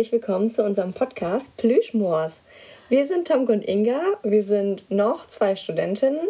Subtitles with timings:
[0.00, 2.40] Herzlich willkommen zu unserem Podcast Plüschmoors.
[2.88, 6.26] Wir sind Tomke und Inga, wir sind noch zwei Studentinnen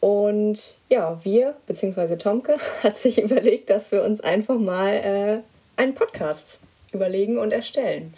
[0.00, 5.38] und ja, wir, beziehungsweise Tomke, hat sich überlegt, dass wir uns einfach mal äh,
[5.80, 6.58] einen Podcast
[6.92, 8.12] überlegen und erstellen.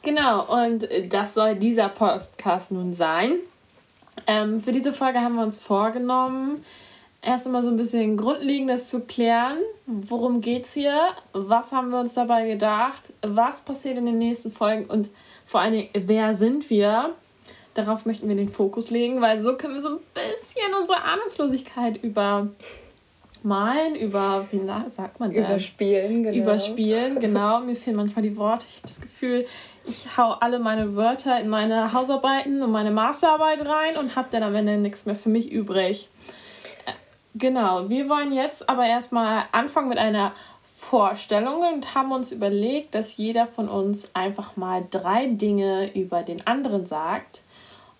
[0.00, 3.40] Genau, und das soll dieser Podcast nun sein.
[4.26, 6.64] Ähm, für diese Folge haben wir uns vorgenommen,
[7.24, 9.58] erst einmal so ein bisschen Grundlegendes zu klären.
[9.86, 10.98] Worum geht's hier?
[11.32, 13.12] Was haben wir uns dabei gedacht?
[13.22, 14.86] Was passiert in den nächsten Folgen?
[14.86, 15.10] Und
[15.46, 17.10] vor allen Dingen, wer sind wir?
[17.74, 22.00] Darauf möchten wir den Fokus legen, weil so können wir so ein bisschen unsere Ahnungslosigkeit
[22.02, 22.54] übermalen,
[23.96, 24.60] über, wie
[24.94, 25.44] sagt man das?
[25.44, 26.36] Überspielen, genau.
[26.36, 27.60] Überspielen, genau.
[27.64, 28.64] Mir fehlen manchmal die Worte.
[28.68, 29.44] Ich habe das Gefühl,
[29.86, 34.44] ich hau alle meine Wörter in meine Hausarbeiten und meine Masterarbeit rein und habe dann
[34.44, 36.08] am Ende nichts mehr für mich übrig.
[37.34, 40.32] Genau, wir wollen jetzt aber erstmal anfangen mit einer
[40.62, 46.46] Vorstellung und haben uns überlegt, dass jeder von uns einfach mal drei Dinge über den
[46.46, 47.42] anderen sagt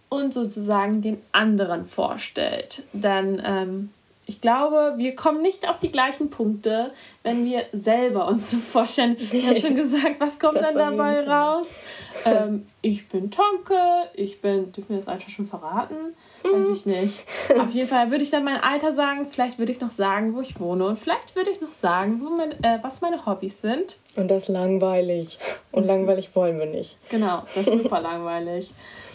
[0.08, 2.84] und sozusagen den anderen vorstellt.
[2.92, 3.90] Dann ähm,
[4.26, 9.16] ich glaube, wir kommen nicht auf die gleichen Punkte, wenn wir selber uns so vorstellen.
[9.18, 11.68] Wir haben schon gesagt, was kommt das dann dabei raus?
[12.24, 13.76] Ähm, ich bin Tonke,
[14.14, 16.14] ich bin, dürfen wir das Alter schon verraten?
[16.44, 17.24] Weiß ich nicht.
[17.58, 20.40] Auf jeden Fall würde ich dann mein Alter sagen, vielleicht würde ich noch sagen, wo
[20.40, 23.98] ich wohne und vielleicht würde ich noch sagen, wo mein, äh, was meine Hobbys sind.
[24.14, 25.40] Und das langweilig.
[25.72, 26.96] Und das langweilig wollen wir nicht.
[27.10, 28.72] Genau, das ist super langweilig.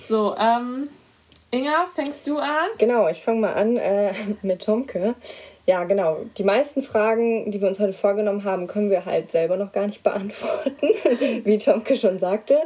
[0.07, 0.89] So, ähm,
[1.51, 2.67] Inga, fängst du an?
[2.77, 5.15] Genau, ich fange mal an äh, mit Tomke.
[5.65, 6.21] Ja, genau.
[6.37, 9.87] Die meisten Fragen, die wir uns heute vorgenommen haben, können wir halt selber noch gar
[9.87, 10.73] nicht beantworten,
[11.43, 12.59] wie Tomke schon sagte.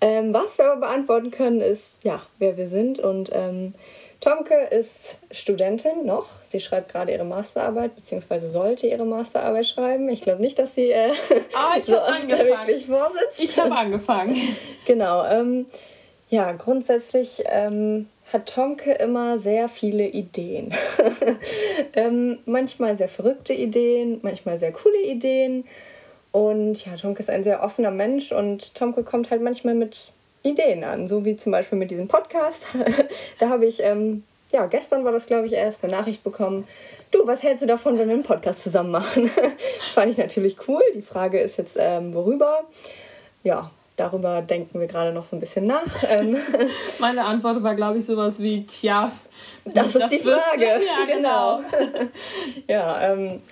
[0.00, 3.00] Ähm, was wir aber beantworten können, ist, ja, wer wir sind.
[3.00, 3.74] Und ähm,
[4.20, 6.26] Tomke ist Studentin noch.
[6.44, 10.08] Sie schreibt gerade ihre Masterarbeit, beziehungsweise sollte ihre Masterarbeit schreiben.
[10.08, 11.10] Ich glaube nicht, dass sie äh,
[11.54, 13.40] ah, so oft da wirklich vorsitzt.
[13.40, 14.36] Ich habe angefangen.
[14.86, 15.24] genau.
[15.24, 15.66] Ähm,
[16.28, 20.72] ja, grundsätzlich ähm, hat Tomke immer sehr viele Ideen.
[21.94, 25.64] ähm, manchmal sehr verrückte Ideen, manchmal sehr coole Ideen.
[26.32, 30.84] Und ja, Tomke ist ein sehr offener Mensch und Tomke kommt halt manchmal mit Ideen
[30.84, 32.68] an, so wie zum Beispiel mit diesem Podcast.
[33.38, 36.66] da habe ich, ähm, ja, gestern war das, glaube ich, erst eine Nachricht bekommen.
[37.10, 39.28] Du, was hältst du davon, wenn wir einen Podcast zusammen machen?
[39.94, 40.82] Fand ich natürlich cool.
[40.94, 42.60] Die Frage ist jetzt, ähm, worüber?
[43.42, 46.02] Ja, darüber denken wir gerade noch so ein bisschen nach.
[46.08, 46.36] Ähm,
[47.00, 49.12] Meine Antwort war, glaube ich, sowas wie, tja,
[49.64, 50.64] das, das ist die Frage.
[50.64, 51.60] Ja, genau.
[51.70, 52.08] genau.
[52.66, 53.42] ja, ähm,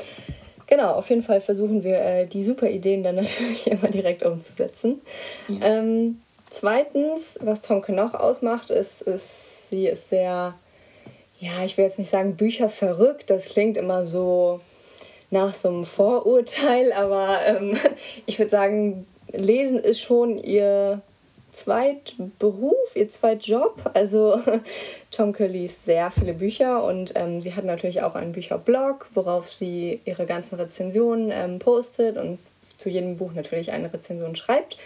[0.66, 5.02] genau, auf jeden Fall versuchen wir, äh, die super Ideen dann natürlich immer direkt umzusetzen.
[5.48, 5.66] Ja.
[5.66, 10.54] Ähm, zweitens, was Tonke noch ausmacht, ist, ist, sie ist sehr,
[11.38, 14.60] ja, ich will jetzt nicht sagen Bücher verrückt, das klingt immer so
[15.30, 17.76] nach so einem Vorurteil, aber ähm,
[18.24, 21.02] ich würde sagen, Lesen ist schon ihr
[21.52, 23.90] Zweitberuf, ihr Zweitjob.
[23.94, 24.40] Also
[25.10, 30.00] Tomke liest sehr viele Bücher und ähm, sie hat natürlich auch einen Bücherblog, worauf sie
[30.04, 32.38] ihre ganzen Rezensionen ähm, postet und
[32.76, 34.78] zu jedem Buch natürlich eine Rezension schreibt.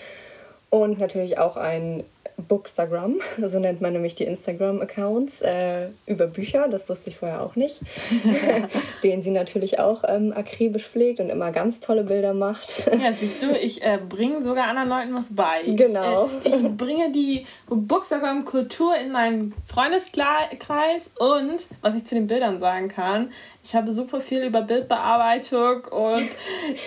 [0.72, 2.02] Und natürlich auch ein
[2.48, 3.16] Bookstagram,
[3.46, 7.80] so nennt man nämlich die Instagram-Accounts, äh, über Bücher, das wusste ich vorher auch nicht,
[9.02, 12.90] den sie natürlich auch ähm, akribisch pflegt und immer ganz tolle Bilder macht.
[13.02, 15.62] ja, siehst du, ich äh, bringe sogar anderen Leuten was bei.
[15.66, 16.30] Genau.
[16.42, 22.60] Ich, äh, ich bringe die Bookstagram-Kultur in meinen Freundeskreis und, was ich zu den Bildern
[22.60, 23.30] sagen kann,
[23.62, 26.28] ich habe super viel über Bildbearbeitung und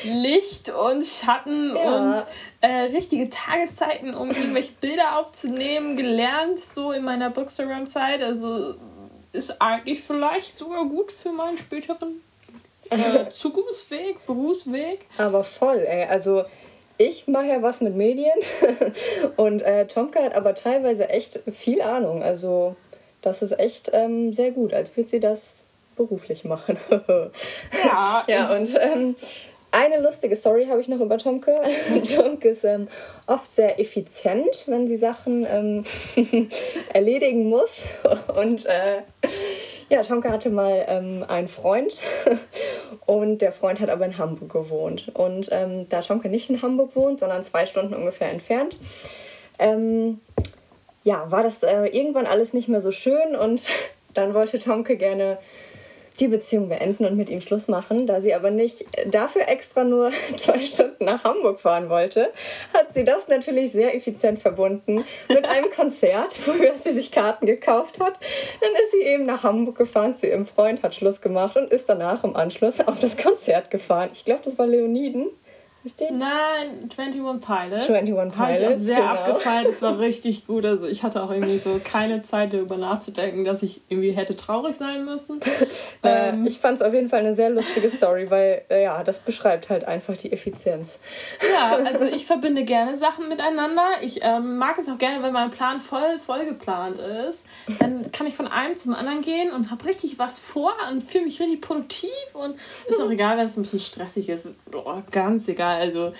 [0.03, 2.13] Licht und Schatten ja.
[2.13, 2.23] und
[2.65, 8.23] äh, richtige Tageszeiten, um irgendwelche Bilder aufzunehmen, gelernt, so in meiner Bookstagram-Zeit.
[8.23, 8.73] Also
[9.33, 12.21] ist eigentlich vielleicht sogar gut für meinen späteren
[12.89, 15.05] äh, Zukunftsweg, Berufsweg.
[15.17, 16.05] Aber voll, ey.
[16.05, 16.45] Also
[16.97, 18.33] ich mache ja was mit Medien
[19.35, 22.23] und äh, Tomka hat aber teilweise echt viel Ahnung.
[22.23, 22.75] Also
[23.21, 25.61] das ist echt ähm, sehr gut, als würde sie das
[25.95, 26.77] beruflich machen.
[27.85, 28.23] ja.
[28.27, 29.15] ja, und ähm,
[29.75, 31.61] eine lustige Story habe ich noch über Tomke.
[32.15, 32.87] Tomke ist ähm,
[33.27, 35.83] oft sehr effizient, wenn sie Sachen ähm,
[36.93, 37.83] erledigen muss.
[38.35, 39.01] Und äh,
[39.89, 41.99] ja, Tomke hatte mal ähm, einen Freund
[43.05, 45.11] und der Freund hat aber in Hamburg gewohnt.
[45.13, 48.77] Und ähm, da Tomke nicht in Hamburg wohnt, sondern zwei Stunden ungefähr entfernt,
[49.59, 50.21] ähm,
[51.03, 53.67] ja, war das äh, irgendwann alles nicht mehr so schön und
[54.15, 55.37] dann wollte Tomke gerne
[56.19, 58.07] die Beziehung beenden und mit ihm Schluss machen.
[58.07, 62.31] Da sie aber nicht dafür extra nur zwei Stunden nach Hamburg fahren wollte,
[62.73, 67.99] hat sie das natürlich sehr effizient verbunden mit einem Konzert, wofür sie sich Karten gekauft
[67.99, 68.19] hat.
[68.61, 71.89] Dann ist sie eben nach Hamburg gefahren zu ihrem Freund, hat Schluss gemacht und ist
[71.89, 74.09] danach im Anschluss auf das Konzert gefahren.
[74.13, 75.27] Ich glaube, das war Leoniden.
[75.85, 76.09] Richtig?
[76.09, 77.87] Nein, 21 Pilots.
[77.87, 78.37] 21 Pilots.
[78.37, 79.07] Habe ich auch sehr genau.
[79.07, 79.67] abgefallen.
[79.69, 80.65] Es war richtig gut.
[80.65, 84.75] Also ich hatte auch irgendwie so keine Zeit darüber nachzudenken, dass ich irgendwie hätte traurig
[84.75, 85.39] sein müssen.
[86.03, 89.03] Äh, ähm, ich fand es auf jeden Fall eine sehr lustige Story, weil äh, ja,
[89.03, 90.99] das beschreibt halt einfach die Effizienz.
[91.53, 93.87] Ja, also ich verbinde gerne Sachen miteinander.
[94.01, 97.45] Ich ähm, mag es auch gerne, wenn mein Plan voll, voll geplant ist.
[97.79, 101.25] Dann kann ich von einem zum anderen gehen und habe richtig was vor und fühle
[101.25, 102.55] mich richtig produktiv und
[102.87, 104.53] ist auch egal, wenn es ein bisschen stressig ist.
[104.73, 105.74] Oh, ganz egal.
[105.75, 106.13] Also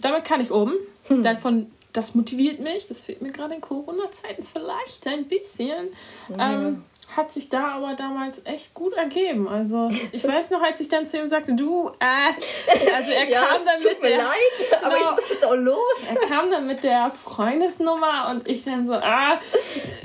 [0.00, 0.72] damit kann ich um.
[1.08, 1.22] Hm.
[1.22, 2.86] Davon, das motiviert mich.
[2.88, 5.88] Das fehlt mir gerade in Corona-Zeiten vielleicht ein bisschen.
[6.28, 6.52] Ja.
[6.52, 6.84] Ähm,
[7.14, 9.48] hat sich da aber damals echt gut ergeben.
[9.48, 13.40] Also ich weiß noch, als ich dann zu ihm sagte, du, äh, also er ja,
[13.40, 16.06] kam dann mit der, leid, genau, aber ich muss jetzt auch los.
[16.08, 19.38] Er kam dann mit der Freundesnummer und ich dann so, ah,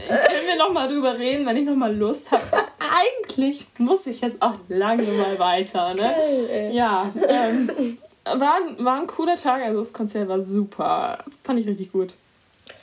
[0.07, 2.44] können wir noch mal drüber reden, wenn ich noch mal Lust habe.
[2.79, 6.71] Eigentlich muss ich jetzt auch langsam mal weiter, ne?
[6.71, 11.91] Ja, ähm, war, war ein cooler Tag, also das Konzert war super, fand ich richtig
[11.91, 12.13] gut.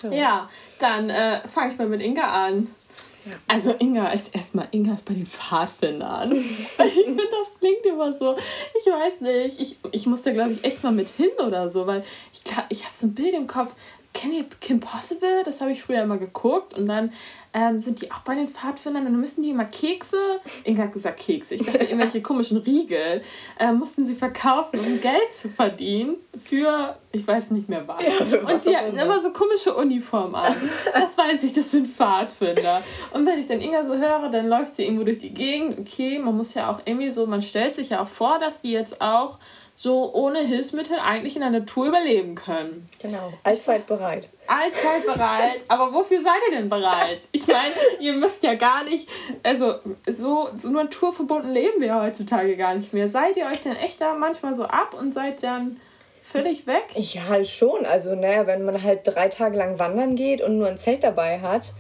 [0.03, 2.69] Ja, ja dann äh, fange ich mal mit Inga an.
[3.47, 6.33] Also Inga ist erstmal Inga ist bei den Pfadfindern.
[6.33, 8.37] ich finde, das klingt immer so.
[8.79, 9.61] Ich weiß nicht.
[9.61, 12.85] Ich, ich muss da, glaube ich, echt mal mit hin oder so, weil ich, ich
[12.85, 13.75] habe so ein Bild im Kopf.
[14.15, 15.43] Kennt ihr Kim Possible?
[15.45, 16.75] Das habe ich früher immer geguckt.
[16.75, 17.13] Und dann
[17.55, 20.19] ähm, sind die auch bei den Pfadfindern und dann müssen die immer Kekse,
[20.65, 23.23] Inga hat gesagt Kekse, ich dachte irgendwelche komischen Riegel,
[23.59, 28.03] äh, mussten sie verkaufen, um Geld zu verdienen für, ich weiß nicht mehr was.
[28.03, 30.55] Ja, und die hatten immer so komische Uniformen an.
[30.93, 32.83] Das weiß ich, das sind Pfadfinder.
[33.13, 35.79] Und wenn ich dann Inga so höre, dann läuft sie irgendwo durch die Gegend.
[35.79, 38.73] Okay, man muss ja auch irgendwie so, man stellt sich ja auch vor, dass die
[38.73, 39.39] jetzt auch
[39.81, 42.89] so ohne Hilfsmittel eigentlich in der Natur überleben können.
[43.01, 44.29] Genau, allzeit bereit.
[44.49, 45.61] Allzeit bereit.
[45.69, 47.29] Aber wofür seid ihr denn bereit?
[47.31, 49.09] Ich meine, ihr müsst ja gar nicht,
[49.45, 49.77] also
[50.11, 53.09] so, so naturverbunden leben wir heutzutage gar nicht mehr.
[53.09, 55.81] Seid ihr euch denn echt da manchmal so ab und seid dann
[56.21, 56.87] völlig weg?
[56.97, 57.87] Ja, schon.
[57.87, 61.39] Also, naja, wenn man halt drei Tage lang wandern geht und nur ein Zelt dabei
[61.39, 61.73] hat,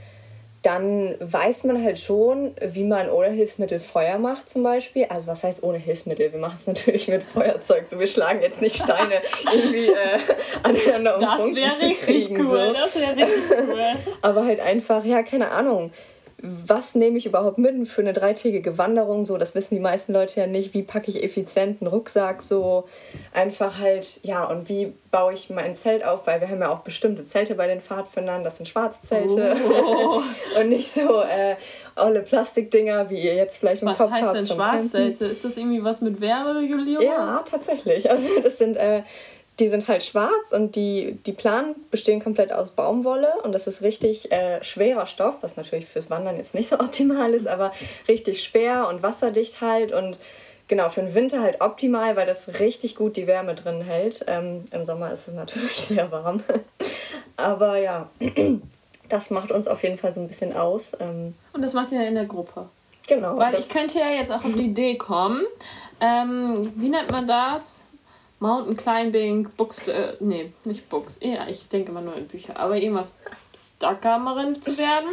[0.62, 5.06] dann weiß man halt schon, wie man ohne Hilfsmittel Feuer macht zum Beispiel.
[5.08, 6.32] Also was heißt ohne Hilfsmittel?
[6.32, 7.86] Wir machen es natürlich mit Feuerzeug.
[7.86, 9.14] So, wir schlagen jetzt nicht Steine
[9.52, 10.18] irgendwie äh,
[10.64, 12.68] aneinander, um das wäre richtig cool.
[12.68, 12.72] So.
[12.72, 13.80] Das wäre richtig cool.
[14.22, 15.92] Aber halt einfach, ja, keine Ahnung
[16.40, 19.26] was nehme ich überhaupt mit für eine dreitägige Wanderung?
[19.26, 20.72] So, das wissen die meisten Leute ja nicht.
[20.72, 22.42] Wie packe ich effizient einen Rucksack?
[22.42, 22.84] So
[23.32, 26.28] einfach halt, ja, und wie baue ich mein Zelt auf?
[26.28, 28.44] Weil wir haben ja auch bestimmte Zelte bei den Pfadfindern.
[28.44, 30.22] Das sind Schwarzzelte oh.
[30.60, 31.56] und nicht so äh,
[31.96, 34.22] olle Plastikdinger, wie ihr jetzt vielleicht im was Kopf habt.
[34.22, 35.24] Was heißt denn Schwarzzelte?
[35.24, 37.04] Ist das irgendwie was mit Wärmeregulierung?
[37.04, 38.08] Ja, tatsächlich.
[38.08, 39.02] Also das sind äh,
[39.58, 43.82] die sind halt schwarz und die, die Planen bestehen komplett aus Baumwolle und das ist
[43.82, 47.72] richtig äh, schwerer Stoff, was natürlich fürs Wandern jetzt nicht so optimal ist, aber
[48.06, 50.18] richtig schwer und wasserdicht halt und
[50.68, 54.24] genau für den Winter halt optimal, weil das richtig gut die Wärme drin hält.
[54.28, 56.42] Ähm, Im Sommer ist es natürlich sehr warm.
[57.36, 58.08] aber ja,
[59.08, 60.92] das macht uns auf jeden Fall so ein bisschen aus.
[61.00, 62.68] Ähm, und das macht ihr ja in der Gruppe.
[63.08, 63.38] Genau.
[63.38, 65.42] Weil ich könnte ja jetzt auch auf die Idee kommen,
[66.00, 67.84] ähm, wie nennt man das?
[68.40, 72.76] Mountain Climbing, Books, äh, nee, nicht Books, ja, ich denke immer nur in Bücher, aber
[72.76, 73.16] irgendwas
[73.76, 75.08] Stargamerin zu werden,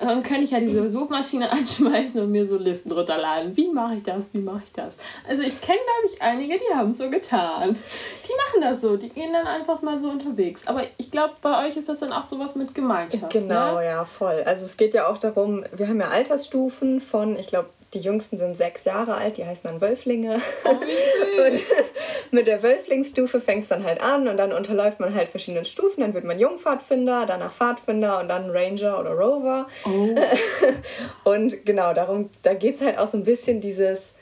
[0.00, 3.56] ähm, kann ich ja diese Suchmaschine anschmeißen und mir so Listen runterladen.
[3.56, 4.32] Wie mache ich das?
[4.32, 4.94] Wie mache ich das?
[5.26, 7.74] Also ich kenne, glaube ich, einige, die haben es so getan.
[7.74, 10.60] Die machen das so, die gehen dann einfach mal so unterwegs.
[10.66, 13.32] Aber ich glaube, bei euch ist das dann auch sowas mit Gemeinschaft.
[13.32, 13.86] Genau, ne?
[13.86, 14.42] ja, voll.
[14.46, 18.36] Also es geht ja auch darum, wir haben ja Altersstufen von, ich glaube, die Jüngsten
[18.36, 20.40] sind sechs Jahre alt, die heißen dann Wölflinge.
[20.64, 20.70] Oh,
[21.46, 21.60] und
[22.30, 26.02] mit der Wölflingsstufe fängt es dann halt an und dann unterläuft man halt verschiedene Stufen.
[26.02, 29.68] Dann wird man Jungpfadfinder, danach Pfadfinder und dann Ranger oder Rover.
[29.86, 30.14] Oh.
[31.30, 34.14] und genau, darum, da geht es halt auch so ein bisschen dieses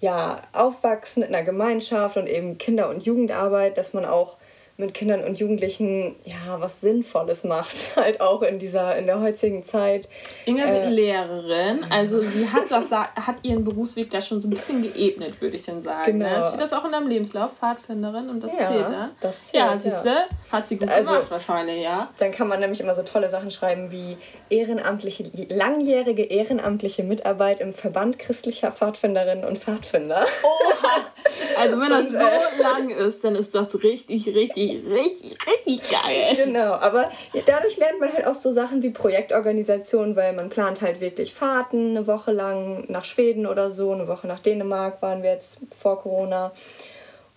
[0.00, 4.36] ja, Aufwachsen in einer Gemeinschaft und eben Kinder- und Jugendarbeit, dass man auch
[4.76, 9.64] mit Kindern und Jugendlichen ja was Sinnvolles macht, halt auch in dieser in der heutigen
[9.64, 10.08] Zeit.
[10.46, 14.50] Inga wird äh, Lehrerin, also sie hat das hat ihren Berufsweg da schon so ein
[14.50, 16.18] bisschen geebnet, würde ich dann sagen.
[16.18, 16.28] Ne?
[16.28, 16.48] Genau.
[16.48, 19.10] Steht das auch in deinem Lebenslauf, Pfadfinderin und das ja, zählt da?
[19.20, 20.26] Das zählt, ja, siehst du, ja.
[20.50, 22.10] hat sie gut also, gemacht wahrscheinlich, ja.
[22.18, 24.16] Dann kann man nämlich immer so tolle Sachen schreiben wie
[24.50, 30.26] ehrenamtliche langjährige ehrenamtliche Mitarbeit im Verband christlicher Pfadfinderinnen und Pfadfinder.
[30.42, 31.06] Oha.
[31.58, 35.90] Also wenn das und, so äh, lang ist, dann ist das richtig richtig richtig, richtig,
[35.90, 36.36] geil.
[36.36, 37.10] Genau, aber
[37.46, 41.90] dadurch lernt man halt auch so Sachen wie Projektorganisation, weil man plant halt wirklich Fahrten
[41.90, 46.00] eine Woche lang nach Schweden oder so, eine Woche nach Dänemark waren wir jetzt vor
[46.00, 46.52] Corona.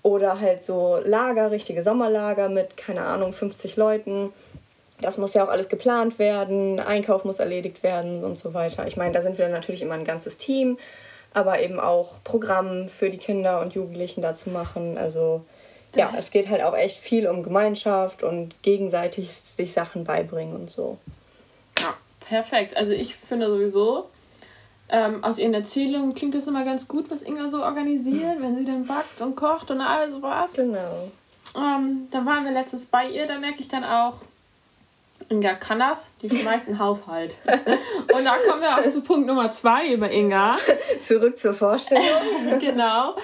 [0.04, 4.32] Oder halt so Lager, richtige Sommerlager mit, keine Ahnung, 50 Leuten.
[5.02, 8.88] Das muss ja auch alles geplant werden, Einkauf muss erledigt werden und so weiter.
[8.88, 10.78] Ich meine, da sind wir natürlich immer ein ganzes Team,
[11.34, 14.98] aber eben auch Programm für die Kinder und Jugendlichen da zu machen.
[14.98, 15.46] Also
[15.96, 20.70] ja, es geht halt auch echt viel um Gemeinschaft und gegenseitig sich Sachen beibringen und
[20.70, 20.98] so.
[21.80, 22.78] Ja, perfekt.
[22.78, 24.10] Also ich finde sowieso,
[24.90, 28.66] ähm, aus ihren Erzählungen klingt das immer ganz gut, was Inga so organisiert, wenn sie
[28.66, 30.54] dann backt und kocht und all sowas.
[30.54, 31.12] Genau.
[31.56, 34.22] Ähm, dann waren wir letztens bei ihr, da merke ich dann auch,
[35.30, 37.36] Inga kann das, die schmeißt den Haushalt.
[37.46, 40.58] und da kommen wir auch zu Punkt Nummer zwei über Inga.
[41.02, 42.04] Zurück zur Vorstellung.
[42.60, 43.16] genau.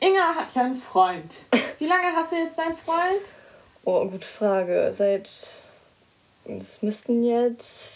[0.00, 1.34] Inga hat ja einen Freund.
[1.78, 3.22] Wie lange hast du jetzt deinen Freund?
[3.84, 4.92] Oh, gute Frage.
[4.96, 5.30] Seit.
[6.44, 7.92] Es müssten jetzt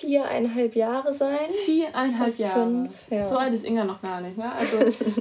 [0.00, 1.48] viereinhalb Jahre sein.
[1.64, 2.62] Viereinhalb Jahre.
[2.62, 3.28] Fünf, ja.
[3.28, 4.50] So alt ist Inga noch gar nicht, ne?
[4.52, 4.78] Also,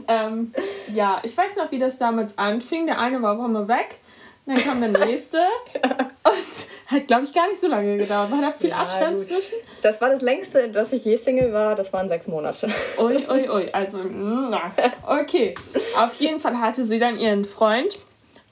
[0.08, 0.54] ähm,
[0.94, 2.86] ja, ich weiß noch, wie das damals anfing.
[2.86, 4.00] Der eine war auf einmal weg,
[4.50, 5.38] dann kam der nächste.
[6.24, 8.32] Und hat, glaube ich, gar nicht so lange gedauert.
[8.32, 9.28] War da viel ja, Abstand gut.
[9.28, 9.56] zwischen?
[9.84, 11.76] Das war das längste, dass ich je Single war.
[11.76, 12.68] Das waren sechs Monate.
[12.98, 13.70] Ui, ui, ui.
[13.72, 14.72] Also, na.
[15.06, 15.54] Okay.
[15.98, 17.98] Auf jeden Fall hatte sie dann ihren Freund.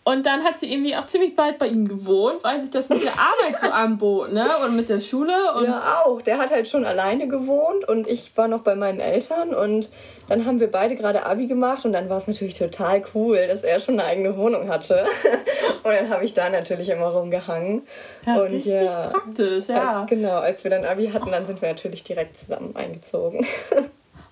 [0.04, 3.04] Und dann hat sie irgendwie auch ziemlich bald bei ihm gewohnt, weil sich das mit
[3.04, 4.48] der Arbeit so anbot, ne?
[4.64, 5.34] Und mit der Schule.
[5.56, 6.22] Und ja, auch.
[6.22, 9.90] Der hat halt schon alleine gewohnt und ich war noch bei meinen Eltern und
[10.28, 13.64] dann haben wir beide gerade Abi gemacht und dann war es natürlich total cool, dass
[13.64, 15.06] er schon eine eigene Wohnung hatte.
[15.84, 17.84] und dann habe ich da natürlich immer rumgehangen.
[18.26, 20.06] Ja, und richtig ja, praktisch, ja.
[20.06, 23.46] Genau, als wir dann Abi hatten, dann sind wir natürlich direkt zusammen eingezogen.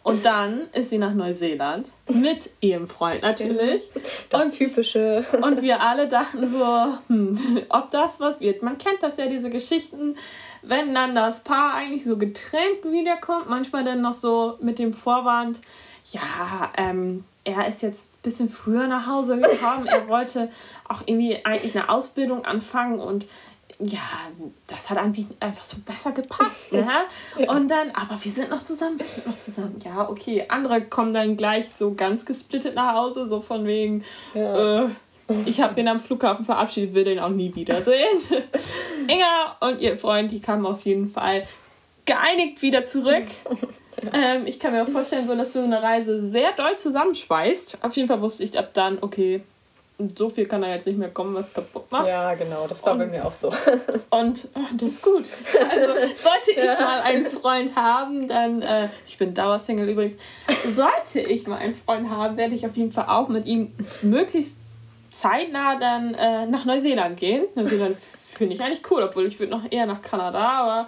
[0.05, 3.89] Und dann ist sie nach Neuseeland mit ihrem Freund natürlich.
[4.29, 5.25] Das und, typische.
[5.41, 8.61] Und wir alle dachten so, hm, ob das was wird.
[8.61, 10.15] Man kennt das ja, diese Geschichten,
[10.67, 15.61] wenn dann das Paar eigentlich so getrennt wiederkommt, manchmal dann noch so mit dem Vorwand,
[16.11, 20.49] ja, ähm, er ist jetzt ein bisschen früher nach Hause gekommen, er wollte
[20.87, 23.25] auch irgendwie eigentlich eine Ausbildung anfangen und
[23.79, 23.99] ja,
[24.67, 26.87] das hat einfach so besser gepasst, ne?
[27.47, 29.81] Und dann, aber wir sind noch zusammen, wir sind noch zusammen.
[29.83, 30.45] Ja, okay.
[30.47, 34.85] Andere kommen dann gleich so ganz gesplittet nach Hause, so von wegen, ja.
[34.85, 34.89] äh,
[35.45, 38.19] ich habe den am Flughafen verabschiedet, will den auch nie wiedersehen.
[39.07, 41.47] Inga und ihr Freund, die kamen auf jeden Fall
[42.05, 43.25] geeinigt wieder zurück.
[44.13, 47.79] Ähm, ich kann mir auch vorstellen, so dass du eine Reise sehr doll zusammenschweißt.
[47.81, 49.41] Auf jeden Fall wusste ich ab dann, okay,
[50.17, 52.07] so viel kann er jetzt nicht mehr kommen, was kaputt macht.
[52.07, 53.47] Ja, genau, das war und, bei mir auch so.
[54.09, 55.25] Und oh, das ist gut.
[55.69, 56.77] Also sollte ich ja.
[56.79, 60.15] mal einen Freund haben, dann, äh, ich bin Dauersingle übrigens,
[60.75, 64.57] sollte ich mal einen Freund haben, werde ich auf jeden Fall auch mit ihm möglichst
[65.15, 67.45] zeitnah dann äh, nach Neuseeland gehen.
[67.55, 67.97] Neuseeland
[68.37, 70.85] finde ich eigentlich cool, obwohl ich würde noch eher nach Kanada, aber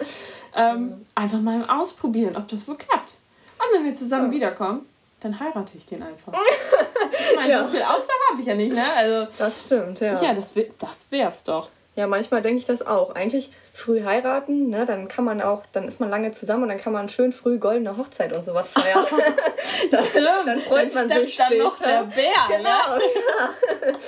[0.54, 3.14] ähm, einfach mal ausprobieren, ob das wohl klappt.
[3.58, 4.36] Und wenn wir zusammen ja.
[4.36, 4.86] wiederkommen,
[5.20, 6.32] dann heirate ich den einfach.
[7.30, 7.64] ich meine, ja.
[7.64, 8.84] so viel Auswahl habe ich ja nicht, ne?
[8.96, 10.22] Also, das stimmt, ja.
[10.22, 11.70] Ja, das, das wär's doch.
[11.98, 13.16] Ja, manchmal denke ich das auch.
[13.16, 16.78] Eigentlich früh heiraten, ne, dann kann man auch, dann ist man lange zusammen und dann
[16.78, 19.04] kann man schön früh goldene Hochzeit und sowas feiern.
[19.90, 21.64] dann, Stimmt, dann freut dann man sich dann später.
[21.64, 22.68] noch der Bär, Genau,
[23.88, 23.98] ja.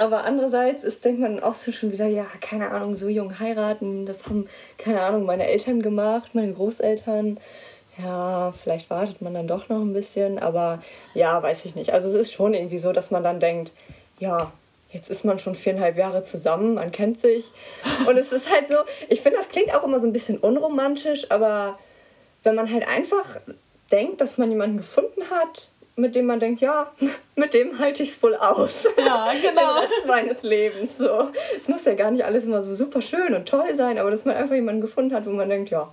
[0.00, 4.06] Aber andererseits ist, denkt man auch so schon wieder, ja, keine Ahnung, so jung heiraten,
[4.06, 7.40] das haben, keine Ahnung, meine Eltern gemacht, meine Großeltern
[7.98, 10.80] ja, vielleicht wartet man dann doch noch ein bisschen, aber
[11.14, 11.92] ja, weiß ich nicht.
[11.92, 13.72] Also es ist schon irgendwie so, dass man dann denkt,
[14.20, 14.52] ja,
[14.92, 17.46] jetzt ist man schon viereinhalb Jahre zusammen, man kennt sich.
[18.06, 18.76] Und es ist halt so,
[19.08, 21.78] ich finde, das klingt auch immer so ein bisschen unromantisch, aber
[22.42, 23.24] wenn man halt einfach
[23.92, 26.90] denkt, dass man jemanden gefunden hat, mit dem man denkt, ja,
[27.36, 28.86] mit dem halte ich es wohl aus.
[28.96, 29.74] Ja, genau.
[29.74, 30.98] Den Rest meines Lebens.
[30.98, 31.30] So.
[31.58, 34.24] Es muss ja gar nicht alles immer so super schön und toll sein, aber dass
[34.24, 35.92] man einfach jemanden gefunden hat, wo man denkt, ja,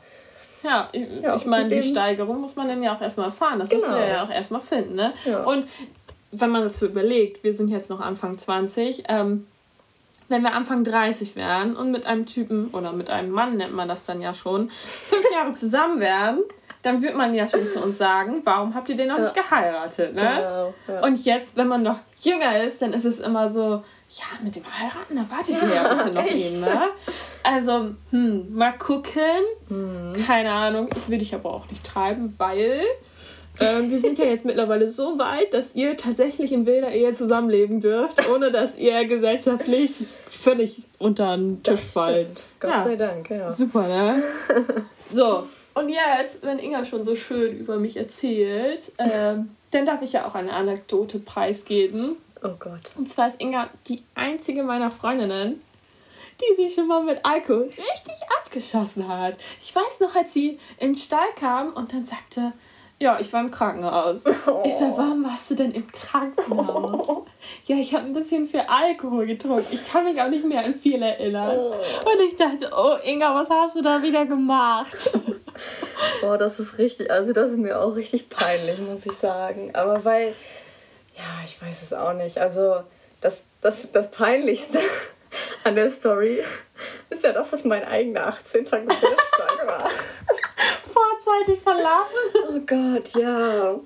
[0.63, 3.59] ja, ich, ja, ich meine, die Steigerung muss man dann ja auch erstmal erfahren.
[3.59, 3.83] Das genau.
[3.83, 4.95] musst du ja auch erstmal finden.
[4.95, 5.13] Ne?
[5.23, 5.43] Ja.
[5.43, 5.67] Und
[6.31, 9.47] wenn man das so überlegt, wir sind jetzt noch Anfang 20, ähm,
[10.29, 13.87] wenn wir Anfang 30 wären und mit einem Typen oder mit einem Mann nennt man
[13.87, 16.39] das dann ja schon, fünf Jahre zusammen wären,
[16.83, 19.23] dann würde man ja schon zu uns sagen, warum habt ihr den noch ja.
[19.23, 20.13] nicht geheiratet?
[20.15, 20.21] Ne?
[20.21, 21.05] Genau, ja.
[21.05, 24.63] Und jetzt, wenn man noch jünger ist, dann ist es immer so, ja, mit dem
[24.65, 26.81] heiraten, da wartet ja, ihr ja bitte noch eben, ne?
[27.43, 29.43] Also, hm, mal gucken.
[29.67, 30.25] Mhm.
[30.25, 32.81] Keine Ahnung, ich will dich aber auch nicht treiben, weil
[33.59, 37.81] ähm, wir sind ja jetzt mittlerweile so weit, dass ihr tatsächlich in wilder Ehe zusammenleben
[37.81, 39.91] dürft, ohne dass ihr gesellschaftlich
[40.27, 42.29] völlig unter den Tisch fallt.
[42.59, 42.83] Gott ja.
[42.83, 43.51] sei Dank, ja.
[43.51, 44.23] Super, ne?
[45.09, 50.13] So, und jetzt, wenn Inga schon so schön über mich erzählt, ähm, dann darf ich
[50.13, 52.17] ja auch eine Anekdote preisgeben.
[52.43, 52.81] Oh Gott.
[52.95, 55.61] Und zwar ist Inga die einzige meiner Freundinnen,
[56.41, 59.35] die sich schon mal mit Alkohol richtig abgeschossen hat.
[59.61, 62.53] Ich weiß noch, als sie in den Stall kam und dann sagte,
[62.99, 64.21] ja, ich war im Krankenhaus.
[64.47, 64.63] Oh.
[64.65, 67.07] Ich sag, warum warst du denn im Krankenhaus?
[67.07, 67.25] Oh.
[67.65, 69.65] Ja, ich habe ein bisschen viel Alkohol getrunken.
[69.71, 71.57] Ich kann mich auch nicht mehr an viel erinnern.
[71.57, 71.73] Oh.
[72.09, 75.11] Und ich dachte, oh Inga, was hast du da wieder gemacht?
[76.21, 79.71] Boah, das ist richtig, also das ist mir auch richtig peinlich, muss ich sagen.
[79.75, 80.35] Aber weil
[81.15, 82.37] ja, ich weiß es auch nicht.
[82.37, 82.81] Also,
[83.21, 84.79] das das, das Peinlichste
[85.63, 86.43] an der Story
[87.09, 88.65] ist ja, dass es mein eigener 18.
[88.65, 89.89] Geburtstag war.
[91.37, 92.17] Vorzeitig verlassen.
[92.49, 93.79] Oh Gott, ja.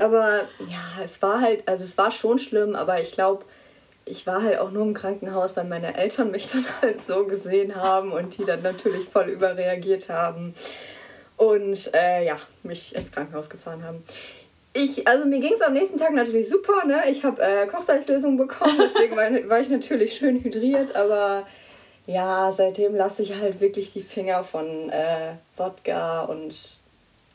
[0.00, 3.44] Aber ja, es war halt, also es war schon schlimm, aber ich glaube,
[4.04, 7.76] ich war halt auch nur im Krankenhaus, weil meine Eltern mich dann halt so gesehen
[7.76, 10.54] haben und die dann natürlich voll überreagiert haben
[11.36, 14.02] und äh, ja, mich ins Krankenhaus gefahren haben.
[14.72, 17.04] Ich, also mir ging es am nächsten Tag natürlich super, ne?
[17.08, 21.46] Ich habe äh, Kochsalzlösung bekommen, deswegen war, war ich natürlich schön hydriert, aber
[22.06, 26.75] ja, seitdem lasse ich halt wirklich die Finger von äh, Wodka und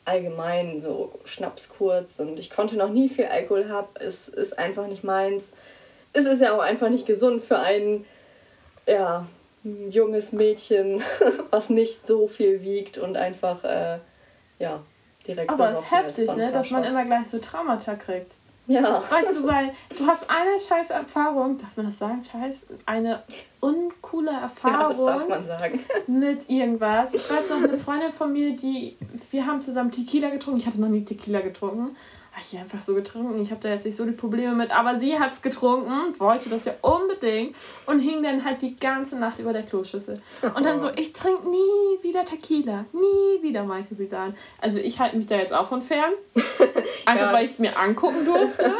[0.04, 3.88] allgemein so Schnaps kurz und ich konnte noch nie viel Alkohol haben.
[3.94, 5.52] Es ist einfach nicht meins.
[6.12, 8.04] Es ist ja auch einfach nicht gesund für ein
[8.86, 9.26] ja,
[9.62, 11.02] junges Mädchen,
[11.50, 13.98] was nicht so viel wiegt und einfach äh,
[14.58, 14.80] ja,
[15.26, 18.32] direkt Aber es ist heftig, ne, dass man immer gleich so Traumata kriegt.
[18.66, 19.02] Ja.
[19.10, 23.22] Weißt du, weil du hast eine scheiß Erfahrung, darf man das sagen, scheiß, eine
[23.60, 25.80] uncoole Erfahrung ja, das darf man sagen.
[26.06, 27.14] mit irgendwas.
[27.14, 28.96] Ich weiß noch, eine Freundin von mir, die,
[29.30, 31.96] wir haben zusammen Tequila getrunken, ich hatte noch nie Tequila getrunken
[32.32, 33.40] habe ich einfach so getrunken.
[33.42, 34.74] Ich habe da jetzt nicht so die Probleme mit.
[34.74, 37.54] Aber sie hat es getrunken, wollte das ja unbedingt
[37.86, 40.20] und hing dann halt die ganze Nacht über der Kloschüssel.
[40.54, 42.86] Und dann so, ich trinke nie wieder Tequila.
[42.92, 44.34] Nie wieder, meinte sie dann.
[44.60, 46.12] Also ich halte mich da jetzt auch von fern.
[47.04, 48.72] Einfach ja, weil ich es mir angucken durfte.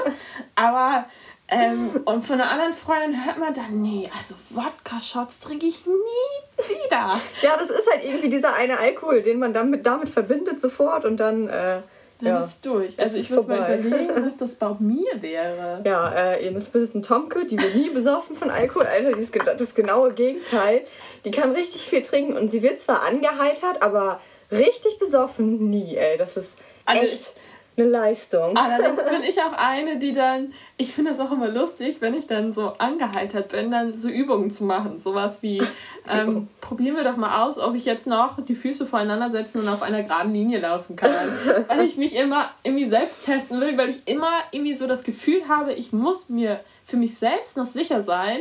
[0.54, 1.06] Aber
[1.48, 6.66] ähm, und von einer anderen Freundin hört man dann, nee, also Wodka-Shots trinke ich nie
[6.66, 7.20] wieder.
[7.42, 11.20] Ja, das ist halt irgendwie dieser eine Alkohol, den man damit, damit verbindet sofort und
[11.20, 11.82] dann äh,
[12.22, 12.40] dann ja.
[12.40, 12.98] ist durch.
[12.98, 15.82] Also ich muss mal überlegen, was das bei mir wäre.
[15.84, 18.86] Ja, äh, ihr müsst wissen, Tomke, die wird nie besoffen von Alkohol.
[18.86, 20.82] Alter, die ist das genaue Gegenteil.
[21.24, 26.16] Die kann richtig viel trinken und sie wird zwar angeheitert, aber richtig besoffen nie, ey.
[26.16, 26.52] Das ist
[26.84, 27.34] also echt
[27.76, 28.56] eine Leistung.
[28.56, 32.26] Allerdings bin ich auch eine, die dann, ich finde es auch immer lustig, wenn ich
[32.26, 35.00] dann so angeheitert bin, dann so Übungen zu machen.
[35.00, 35.62] Sowas wie,
[36.10, 39.68] ähm, probieren wir doch mal aus, ob ich jetzt noch die Füße voreinander setzen und
[39.68, 41.10] auf einer geraden Linie laufen kann.
[41.68, 45.48] weil ich mich immer irgendwie selbst testen will, weil ich immer irgendwie so das Gefühl
[45.48, 48.40] habe, ich muss mir für mich selbst noch sicher sein,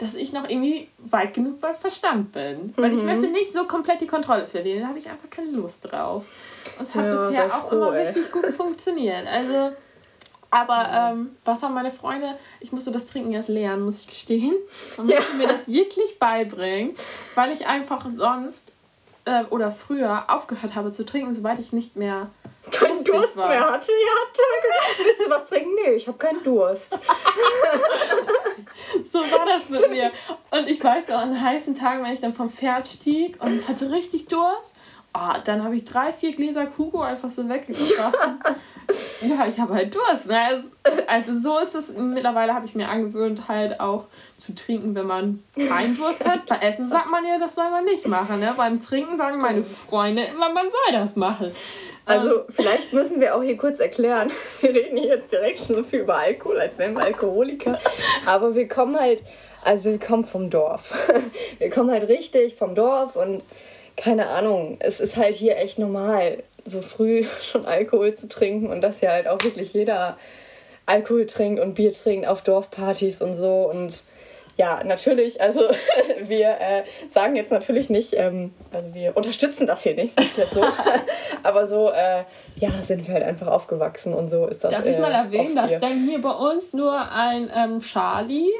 [0.00, 2.72] dass ich noch irgendwie weit genug bei Verstand bin.
[2.76, 3.06] Weil ich mhm.
[3.06, 4.80] möchte nicht so komplett die Kontrolle verlieren.
[4.82, 6.24] Da habe ich einfach keine Lust drauf.
[6.78, 8.06] Und es hat ja, bisher auch froh, immer ey.
[8.06, 9.26] richtig gut funktioniert.
[9.26, 9.72] Also,
[10.50, 12.34] aber ähm, was haben meine Freunde?
[12.60, 14.54] Ich musste das Trinken erst lernen, muss ich gestehen.
[14.96, 15.36] Man musste ja.
[15.36, 16.94] mir das wirklich beibringen,
[17.34, 18.72] weil ich einfach sonst
[19.26, 22.30] äh, oder früher aufgehört habe zu trinken, sobald ich nicht mehr
[22.70, 23.48] keinen Durst war.
[23.48, 23.92] mehr hatte.
[23.92, 25.04] Ja, danke.
[25.04, 25.74] Willst du was trinken?
[25.74, 26.98] Nee, ich habe keinen Durst.
[29.10, 30.10] so war das mit mir.
[30.50, 33.90] Und ich weiß noch, an heißen Tagen, wenn ich dann vom Pferd stieg und hatte
[33.90, 34.74] richtig Durst,
[35.14, 38.40] oh, dann habe ich drei, vier Gläser Kugo einfach so weggegossen.
[39.22, 39.26] Ja.
[39.26, 40.26] ja, ich habe halt Durst.
[40.26, 40.64] Ne?
[41.06, 41.96] Also, so ist es.
[41.96, 46.46] Mittlerweile habe ich mir angewöhnt, halt auch zu trinken, wenn man keinen Durst hat.
[46.46, 48.40] Bei Essen sagt man ja, das soll man nicht machen.
[48.40, 48.52] Ne?
[48.56, 51.52] Beim Trinken sagen meine Freunde immer, man soll das machen.
[52.04, 52.44] Also ähm.
[52.48, 56.00] vielleicht müssen wir auch hier kurz erklären, wir reden hier jetzt direkt schon so viel
[56.00, 57.78] über Alkohol, als wären wir Alkoholiker.
[58.26, 59.22] Aber wir kommen halt,
[59.62, 60.94] also wir kommen vom Dorf.
[61.58, 63.42] Wir kommen halt richtig vom Dorf und
[63.94, 68.80] keine Ahnung, es ist halt hier echt normal, so früh schon Alkohol zu trinken und
[68.80, 70.16] dass ja halt auch wirklich jeder
[70.86, 74.02] Alkohol trinkt und Bier trinkt auf Dorfpartys und so und
[74.60, 75.62] ja, natürlich, also
[76.22, 80.36] wir äh, sagen jetzt natürlich nicht, ähm, also wir unterstützen das hier nicht, sag ich
[80.36, 80.62] jetzt so.
[81.42, 82.24] aber so, äh,
[82.56, 84.70] ja, sind wir halt einfach aufgewachsen und so ist das.
[84.70, 88.50] Darf ich mal äh, erwähnen, dass dann hier bei uns nur ein ähm, Charlie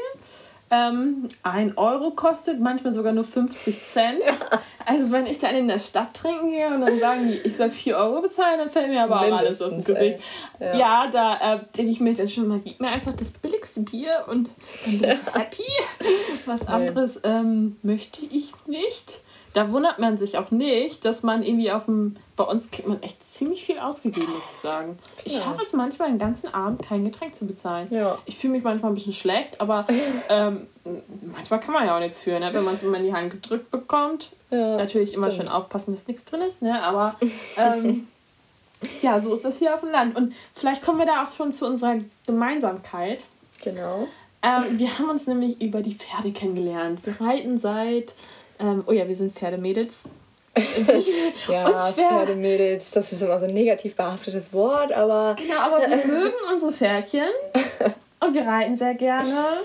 [0.70, 4.20] ähm, 1 Euro kostet, manchmal sogar nur 50 Cent.
[4.24, 4.60] Ja.
[4.86, 7.70] Also wenn ich dann in der Stadt trinken gehe und dann sagen die, ich soll
[7.70, 10.20] 4 Euro bezahlen, dann fällt mir aber auch alles aus dem Gesicht.
[10.58, 10.74] Ja.
[10.76, 11.06] ja.
[11.10, 14.48] da äh, denke ich mir dann schon mal, gib mir einfach das billigste Bier und
[14.84, 15.62] dann bin ich happy.
[16.46, 19.20] Was anderes ähm, möchte ich nicht
[19.52, 22.16] da wundert man sich auch nicht, dass man irgendwie auf dem.
[22.36, 24.98] Bei uns kriegt man echt ziemlich viel ausgegeben, muss ich sagen.
[25.24, 25.42] Ich ja.
[25.42, 27.88] schaffe es manchmal, den ganzen Abend kein Getränk zu bezahlen.
[27.90, 28.18] Ja.
[28.24, 29.86] Ich fühle mich manchmal ein bisschen schlecht, aber
[30.28, 30.68] ähm,
[31.34, 32.50] manchmal kann man ja auch nichts für, ne?
[32.52, 34.32] wenn man es immer in die Hand gedrückt bekommt.
[34.50, 36.82] Ja, Natürlich immer schön aufpassen, dass nichts drin ist, ne?
[36.82, 37.16] aber.
[37.56, 38.08] Ähm,
[39.02, 40.16] ja, so ist das hier auf dem Land.
[40.16, 43.26] Und vielleicht kommen wir da auch schon zu unserer Gemeinsamkeit.
[43.62, 44.06] Genau.
[44.42, 47.00] Ähm, wir haben uns nämlich über die Pferde kennengelernt.
[47.04, 48.14] Wir reiten seit
[48.60, 50.04] ähm, oh ja, wir sind Pferdemädels.
[51.48, 55.36] ja, Pferdemädels, das ist immer so ein negativ behaftetes Wort, aber.
[55.36, 57.28] Genau, aber wir mögen unsere Pferdchen
[58.20, 59.60] und wir reiten sehr gerne.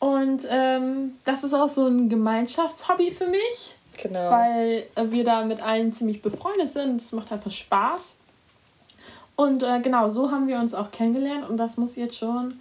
[0.00, 3.74] Und ähm, das ist auch so ein Gemeinschaftshobby für mich.
[4.00, 4.30] Genau.
[4.30, 7.00] Weil wir da mit allen ziemlich befreundet sind.
[7.00, 8.18] Es macht einfach Spaß.
[9.34, 11.48] Und äh, genau, so haben wir uns auch kennengelernt.
[11.48, 12.60] Und das muss jetzt schon,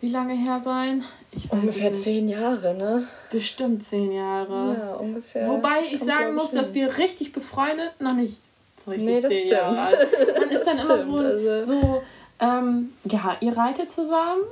[0.00, 1.04] wie lange her sein?
[1.50, 3.08] Ungefähr zehn Jahre, ne?
[3.30, 4.76] Bestimmt zehn Jahre.
[4.78, 5.48] Ja, ungefähr.
[5.48, 6.58] Wobei Das ich sagen muss, hin.
[6.58, 8.40] dass wir richtig befreundet noch nicht
[8.84, 9.52] so richtig Nee, das zehn stimmt.
[9.52, 10.38] Jahre alt.
[10.40, 11.64] Man ist dann immer stimmt, so, also.
[11.80, 12.02] so
[12.40, 14.42] ähm, ja, ihr reitet zusammen.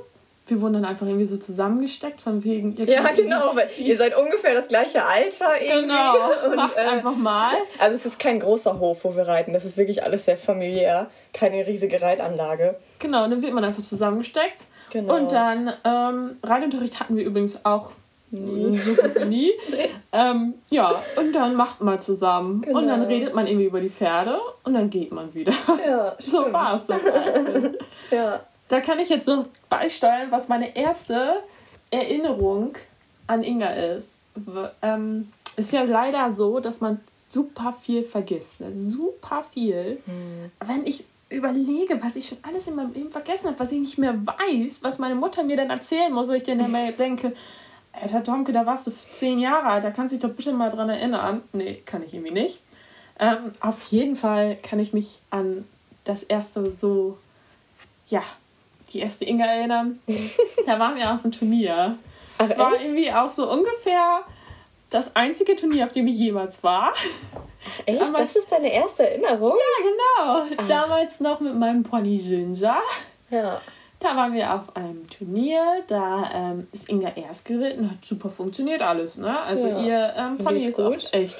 [0.47, 2.75] Wir wurden dann einfach irgendwie so zusammengesteckt, von wegen.
[2.75, 5.81] Ihr Ja, genau, weil ihr seid ungefähr das gleiche Alter irgendwie.
[5.83, 6.15] Genau,
[6.49, 7.53] Und, macht äh, einfach mal.
[7.79, 9.53] Also es ist kein großer Hof, wo wir reiten.
[9.53, 11.09] Das ist wirklich alles sehr familiär.
[11.33, 12.75] Keine riesige Reitanlage.
[12.99, 14.63] Genau, und dann wird man einfach zusammengesteckt.
[14.91, 15.15] Genau.
[15.15, 17.91] Und dann, ähm, Reitunterricht hatten wir übrigens auch
[18.31, 18.77] Nie.
[18.77, 19.51] so gut wie nie.
[20.11, 22.63] ähm, ja, und dann macht man zusammen.
[22.65, 23.07] Und dann Genau.
[23.07, 25.53] redet man irgendwie über die Pferde und dann geht man wieder.
[25.85, 26.87] Ja, so war es.
[28.11, 28.41] Ja.
[28.67, 31.41] Da kann ich jetzt noch beisteuern, was meine erste
[31.89, 32.73] Erinnerung
[33.27, 34.19] an Inga ist.
[34.81, 38.61] Ähm, ist ja leider so, dass man super viel vergisst.
[38.61, 38.71] Ne?
[38.81, 40.01] Super viel.
[40.65, 43.97] Wenn ich überlege, was ich schon alles in meinem Leben vergessen habe, was ich nicht
[43.97, 47.33] mehr weiß, was meine Mutter mir dann erzählen muss, und ich dann immer denke,
[47.93, 50.69] Alter Tomke, da warst du zehn Jahre alt, da kannst du dich doch bitte mal
[50.69, 51.41] dran erinnern.
[51.53, 52.61] Nee, kann ich irgendwie nicht.
[53.19, 55.65] Ähm, auf jeden Fall kann ich mich an
[56.03, 57.17] das erste so,
[58.07, 58.23] ja,
[58.93, 59.99] die erste Inga erinnern.
[60.65, 61.97] da waren wir auf einem Turnier.
[62.37, 64.21] Das war irgendwie auch so ungefähr
[64.91, 66.93] das einzige Turnier, auf dem ich jemals war.
[67.85, 68.01] Echt?
[68.01, 69.53] Aber- Das ist deine erste Erinnerung?
[69.57, 70.67] Ja, genau.
[70.67, 72.81] Damals noch mit meinem Pony Ginger.
[73.31, 73.61] Ja.
[74.01, 78.81] Da waren wir auf einem Turnier, da ähm, ist Inga erst geritten, hat super funktioniert
[78.81, 79.39] alles, ne?
[79.41, 79.79] Also Ja.
[79.79, 80.85] ihr ähm, Pony ist gut.
[80.85, 81.37] auch echt,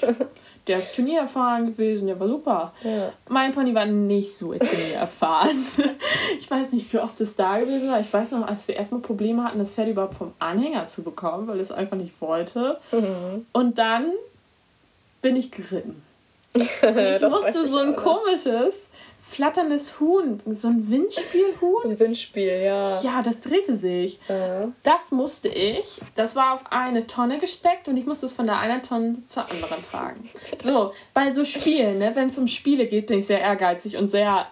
[0.68, 2.72] der ist Turnier erfahren gewesen, der war super.
[2.84, 3.12] Ja.
[3.28, 5.66] Mein Pony war nicht so Turnier erfahren.
[6.38, 8.00] Ich weiß nicht, wie oft es da gewesen war.
[8.00, 11.46] Ich weiß noch, als wir erstmal Probleme hatten, das Pferd überhaupt vom Anhänger zu bekommen,
[11.46, 12.78] weil es einfach nicht wollte.
[12.90, 13.46] Mhm.
[13.52, 14.12] Und dann
[15.20, 16.02] bin ich geritten.
[16.54, 18.74] Und ich musste so ein komisches,
[19.32, 21.84] flatterndes Huhn, so ein Windspielhuhn.
[21.92, 23.00] Ein Windspiel, ja.
[23.00, 24.18] Ja, das drehte sich.
[24.28, 24.68] Ja.
[24.82, 26.00] Das musste ich.
[26.14, 29.50] Das war auf eine Tonne gesteckt und ich musste es von der einen Tonne zur
[29.50, 30.28] anderen tragen.
[30.62, 34.10] So, bei so Spielen, ne, wenn es um Spiele geht, bin ich sehr ehrgeizig und
[34.10, 34.46] sehr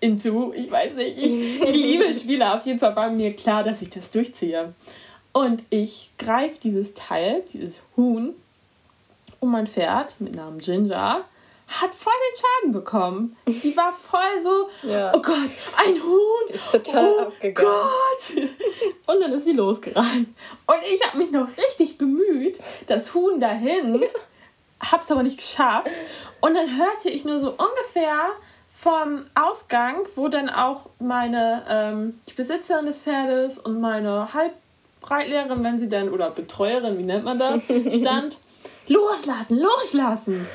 [0.00, 0.52] into.
[0.54, 2.54] Ich weiß nicht, ich, ich liebe Spiele.
[2.54, 4.74] Auf jeden Fall war mir klar, dass ich das durchziehe.
[5.32, 8.34] Und ich greife dieses Teil, dieses Huhn,
[9.40, 11.24] um mein Pferd mit Namen Ginger.
[11.70, 13.36] Hat voll den Schaden bekommen.
[13.46, 15.12] Die war voll so, Ja.
[15.14, 15.36] oh Gott,
[15.76, 16.48] ein Huhn.
[16.48, 17.70] Ist total oh abgegangen.
[17.72, 18.42] Gott!
[19.06, 20.28] Und dann ist sie losgerannt.
[20.66, 24.02] Und ich habe mich noch richtig bemüht, das Huhn dahin,
[24.80, 25.90] hab's aber nicht geschafft.
[26.40, 28.30] Und dann hörte ich nur so ungefähr
[28.76, 35.78] vom Ausgang, wo dann auch meine ähm, die Besitzerin des Pferdes und meine Halbbreitlehrerin, wenn
[35.78, 37.62] sie dann, oder Betreuerin, wie nennt man das,
[37.94, 38.38] stand,
[38.88, 40.48] loslassen, loslassen.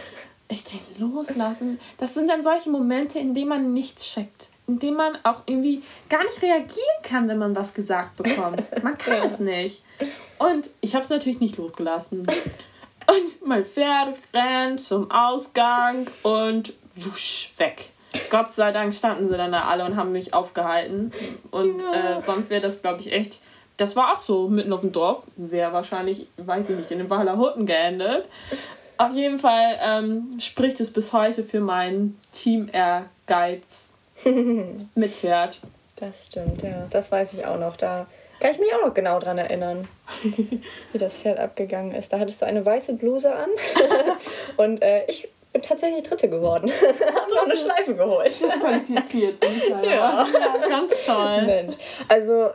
[0.47, 1.79] Ich denke, loslassen.
[1.97, 4.49] Das sind dann solche Momente, in denen man nichts checkt.
[4.67, 8.63] In denen man auch irgendwie gar nicht reagieren kann, wenn man was gesagt bekommt.
[8.84, 9.84] Man kann es nicht.
[10.39, 12.25] Und ich habe es natürlich nicht losgelassen.
[13.08, 17.91] Und mein Pferd rennt zum Ausgang und wusch, weg.
[18.31, 21.12] Gott sei Dank standen sie dann da alle und haben mich aufgehalten.
[21.51, 23.41] Und äh, sonst wäre das, glaube ich, echt.
[23.77, 25.23] Das war auch so mitten auf dem Dorf.
[25.36, 28.27] Wäre wahrscheinlich, weiß ich nicht, in den Waller Hutten geendet.
[28.97, 35.60] Auf jeden Fall ähm, spricht es bis heute für meinen Team Ehrgeiz mit Pferd.
[35.97, 36.88] Das stimmt, ja.
[36.89, 37.77] Das weiß ich auch noch.
[37.77, 38.08] Da
[38.39, 39.88] kann ich mich auch noch genau dran erinnern,
[40.23, 42.12] wie das Pferd abgegangen ist.
[42.12, 43.49] Da hattest du eine weiße Bluse an
[44.58, 46.69] und äh, ich bin tatsächlich Dritte geworden.
[46.69, 48.27] Hab noch eine Schleife geholt.
[48.27, 49.43] Disqualifiziert.
[49.84, 50.27] Ja.
[50.27, 51.43] ja, ganz toll.
[51.45, 51.75] Mensch.
[52.10, 52.49] Also,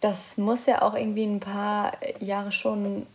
[0.00, 3.06] das muss ja auch irgendwie ein paar Jahre schon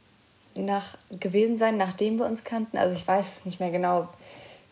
[0.56, 2.78] nach gewesen sein, nachdem wir uns kannten.
[2.78, 4.08] Also, ich weiß es nicht mehr genau.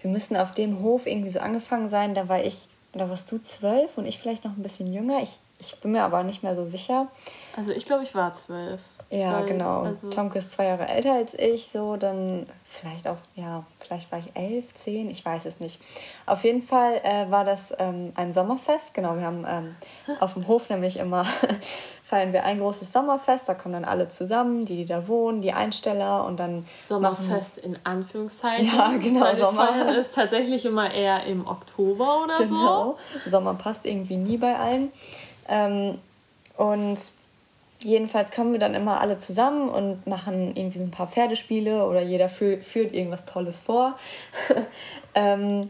[0.02, 2.14] Wir müssen auf dem Hof irgendwie so angefangen sein.
[2.14, 5.22] Da war ich, oder warst du zwölf und ich vielleicht noch ein bisschen jünger.
[5.22, 7.08] Ich, ich bin mir aber nicht mehr so sicher.
[7.56, 8.82] Also ich glaube, ich war zwölf.
[9.12, 9.82] Ja, Weil, genau.
[9.82, 14.20] Also, Tomke ist zwei Jahre älter als ich, so dann vielleicht auch, ja, vielleicht war
[14.20, 15.82] ich elf, zehn, ich weiß es nicht.
[16.26, 19.76] Auf jeden Fall äh, war das ähm, ein Sommerfest, genau, wir haben ähm,
[20.22, 21.26] auf dem Hof nämlich immer,
[22.12, 25.54] feiern wir ein großes Sommerfest, da kommen dann alle zusammen, die, die da wohnen, die
[25.54, 28.66] Einsteller und dann Sommerfest in Anführungszeichen.
[28.66, 29.66] Ja, genau, Weil Sommer.
[29.66, 32.98] feiern es tatsächlich immer eher im Oktober oder Genau.
[33.26, 34.92] Sommer passt irgendwie nie bei allen.
[35.48, 36.00] Ähm,
[36.58, 36.98] und
[37.80, 42.02] jedenfalls kommen wir dann immer alle zusammen und machen irgendwie so ein paar Pferdespiele oder
[42.02, 43.98] jeder fü führt irgendwas Tolles vor.
[45.16, 45.70] ähm,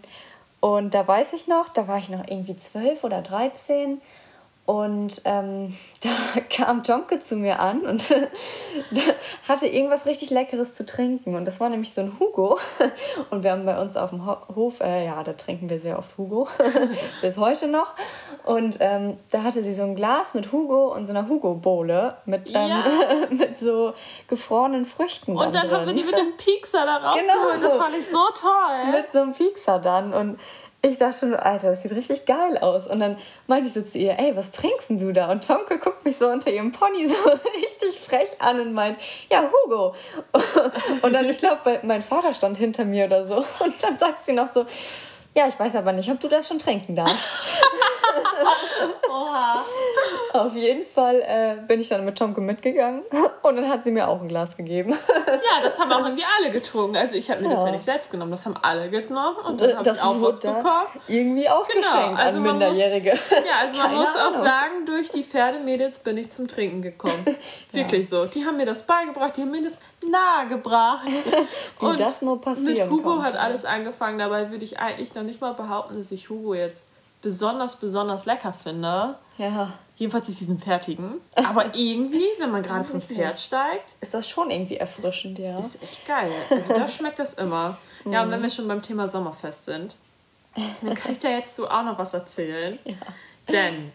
[0.59, 4.01] und da weiß ich noch, da war ich noch irgendwie zwölf oder 13
[4.65, 8.03] Und ähm, da kam Tomke zu mir an und
[9.47, 11.35] hatte irgendwas richtig Leckeres zu trinken.
[11.35, 12.59] Und das war nämlich so ein Hugo.
[13.29, 16.17] Und wir haben bei uns auf dem Hof, äh, ja, da trinken wir sehr oft
[16.17, 16.47] Hugo,
[17.21, 17.95] bis heute noch.
[18.43, 22.51] Und ähm, da hatte sie so ein Glas mit Hugo und so einer Hugo-Bowle mit,
[22.53, 22.83] ähm, ja.
[23.29, 23.93] mit so
[24.27, 25.35] gefrorenen Früchten.
[25.35, 27.55] Und dann, dann haben wir die mit dem Piekser da rausgeholt.
[27.55, 27.67] Genau.
[27.67, 28.91] Das fand ich so toll.
[28.91, 30.13] Mit so einem Piekser dann.
[30.13, 30.39] Und
[30.83, 32.87] ich dachte schon, Alter, das sieht richtig geil aus.
[32.87, 35.31] Und dann meinte ich so zu ihr, ey, was trinkst du da?
[35.31, 38.97] Und Tomke guckt mich so unter ihrem Pony so richtig frech an und meint,
[39.29, 39.93] ja, Hugo.
[41.03, 43.45] Und dann, ich glaube, mein Vater stand hinter mir oder so.
[43.63, 44.65] Und dann sagt sie noch so,
[45.33, 47.61] ja, ich weiß aber nicht, ob du das schon trinken darfst.
[49.09, 49.63] Oha.
[50.33, 53.03] Auf jeden Fall äh, bin ich dann mit Tomke mitgegangen
[53.41, 54.91] und dann hat sie mir auch ein Glas gegeben.
[54.91, 56.95] ja, das haben auch irgendwie alle getrunken.
[56.97, 57.55] Also ich habe mir ja.
[57.55, 60.39] das ja nicht selbst genommen, das haben alle genommen und dann habe ich auch was
[60.39, 60.87] bekommen.
[61.07, 62.15] Irgendwie ausgeschenkt genau.
[62.15, 63.11] also an Minderjährige.
[63.11, 64.43] Muss, ja, also man muss auch Ahnung.
[64.43, 67.25] sagen, durch die Pferdemädels bin ich zum Trinken gekommen.
[67.71, 68.23] Wirklich ja.
[68.23, 68.25] so.
[68.25, 71.05] Die haben mir das beigebracht, die haben mir das nahegebracht.
[71.79, 73.23] Wie und das nur passieren Mit Hugo konnte.
[73.23, 74.17] hat alles angefangen.
[74.17, 76.85] Dabei würde ich eigentlich noch nicht mal behaupten, dass ich Hugo jetzt
[77.21, 79.15] besonders, besonders lecker finde.
[79.37, 79.73] Ja.
[79.95, 81.21] Jedenfalls nicht diesen fertigen.
[81.35, 83.95] Aber irgendwie, wenn man gerade vom Pferd steigt.
[84.01, 85.59] Ist das schon irgendwie erfrischend, ist, ja.
[85.59, 86.31] Ist echt geil.
[86.49, 87.77] Also da schmeckt das immer.
[88.05, 89.95] Ja, und wenn wir schon beim Thema Sommerfest sind,
[90.81, 92.79] dann kann ich da jetzt so auch noch was erzählen.
[92.83, 92.95] Ja.
[93.47, 93.91] Denn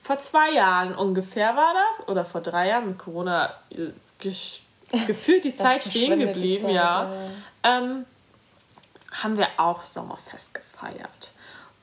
[0.00, 3.52] vor zwei Jahren ungefähr war das, oder vor drei Jahren mit Corona
[5.06, 7.12] gefühlt die Zeit stehen geblieben, Zeit, ja.
[7.64, 7.78] ja.
[7.78, 8.06] Ähm,
[9.10, 11.32] haben wir auch Sommerfest gefeiert.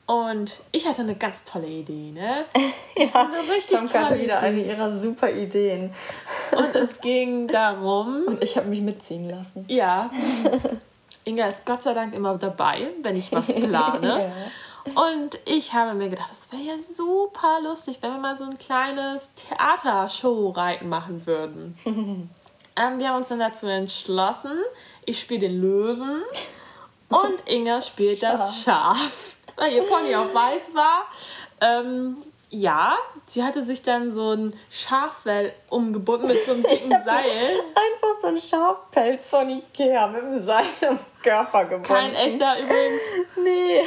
[0.09, 2.45] Und ich hatte eine ganz tolle Idee, ne?
[2.95, 4.45] ja, eine richtig Tom tolle hatte wieder Idee.
[4.47, 5.93] eine ihrer super Ideen.
[6.51, 8.23] Und es ging darum.
[8.27, 9.65] Und ich habe mich mitziehen lassen.
[9.67, 10.09] Ja.
[11.25, 14.33] Inga ist Gott sei Dank immer dabei, wenn ich was plane.
[14.87, 14.99] ja.
[14.99, 18.57] Und ich habe mir gedacht, das wäre ja super lustig, wenn wir mal so ein
[18.57, 22.31] kleines Theatershow-Reiten machen würden.
[22.79, 24.57] Ähm, wir haben uns dann dazu entschlossen,
[25.05, 26.23] ich spiele den Löwen
[27.09, 31.05] und Inga spielt das Schaf weil ihr Pony auch weiß war.
[31.61, 32.17] Ähm,
[32.51, 37.29] ja, sie hatte sich dann so ein Schafwell umgebunden mit so einem dicken Seil.
[37.29, 41.83] Einfach so ein Schafpelz von Ikea mit einem Seil am Körper gebunden.
[41.83, 43.01] Kein echter übrigens.
[43.35, 43.83] Nee,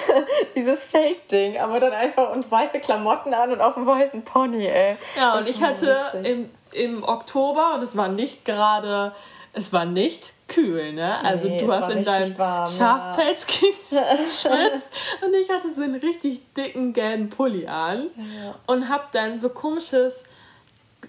[0.54, 4.96] dieses Fake-Ding, aber dann einfach und weiße Klamotten an und auf dem weißen Pony, ey.
[5.16, 9.12] Ja, und ich hatte im, im Oktober, und es war nicht gerade,
[9.52, 11.18] es war nicht kühl, ne?
[11.24, 13.46] Also nee, du hast in deinem warm, Schafpelz
[13.90, 14.02] ja.
[14.16, 14.92] geschwitzt
[15.24, 18.54] und ich hatte so einen richtig dicken gelben Pulli an ja.
[18.66, 20.24] und hab dann so komisches